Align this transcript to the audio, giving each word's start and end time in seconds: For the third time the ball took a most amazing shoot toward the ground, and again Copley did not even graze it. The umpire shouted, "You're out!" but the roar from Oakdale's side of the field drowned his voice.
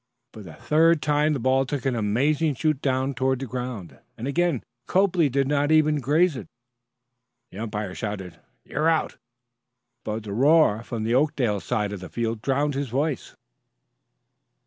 For 0.33 0.41
the 0.41 0.53
third 0.53 0.99
time 0.99 1.33
the 1.33 1.39
ball 1.39 1.63
took 1.63 1.85
a 1.85 1.91
most 1.91 1.97
amazing 1.99 2.55
shoot 2.55 2.81
toward 2.81 3.37
the 3.37 3.45
ground, 3.45 3.99
and 4.17 4.27
again 4.27 4.63
Copley 4.87 5.29
did 5.29 5.47
not 5.47 5.71
even 5.71 5.99
graze 5.99 6.35
it. 6.35 6.47
The 7.51 7.59
umpire 7.59 7.93
shouted, 7.93 8.39
"You're 8.63 8.89
out!" 8.89 9.17
but 10.03 10.23
the 10.23 10.33
roar 10.33 10.81
from 10.81 11.05
Oakdale's 11.05 11.65
side 11.65 11.91
of 11.93 11.99
the 11.99 12.09
field 12.09 12.41
drowned 12.41 12.73
his 12.73 12.89
voice. 12.89 13.35